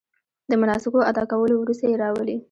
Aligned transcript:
د 0.49 0.51
مناسکو 0.61 0.99
ادا 1.11 1.23
کولو 1.31 1.55
وروسته 1.57 1.83
یې 1.89 1.95
راولي. 2.03 2.37